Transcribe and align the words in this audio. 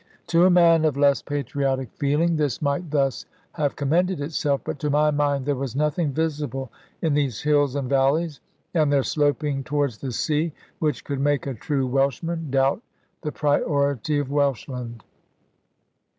To 0.33 0.45
a 0.45 0.49
man 0.49 0.83
of 0.83 0.97
less 0.97 1.21
patriotic 1.21 1.91
feeling 1.93 2.35
this 2.35 2.59
might 2.59 2.89
thus 2.89 3.27
have 3.51 3.75
commended 3.75 4.19
itself. 4.19 4.61
But 4.63 4.79
to 4.79 4.89
my 4.89 5.11
mind 5.11 5.45
there 5.45 5.53
was 5.55 5.75
nothing 5.75 6.11
visible 6.11 6.71
in 7.03 7.13
these 7.13 7.41
hills 7.41 7.75
and 7.75 7.87
valleys, 7.87 8.39
and 8.73 8.91
their 8.91 9.03
sloping 9.03 9.63
towards 9.63 9.99
the 9.99 10.11
sea, 10.11 10.53
which 10.79 11.03
could 11.05 11.19
make 11.19 11.45
a 11.45 11.53
true 11.53 11.85
Welshman 11.85 12.49
doubt 12.49 12.81
the 13.21 13.31
priority 13.31 14.17
of 14.17 14.31
Welshland. 14.31 15.03